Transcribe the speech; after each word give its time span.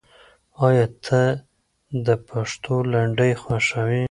آیا 0.67 0.85
ته 1.05 1.21
د 2.05 2.07
پښتو 2.27 2.75
لنډۍ 2.91 3.31
خوښوې؟ 3.41 3.99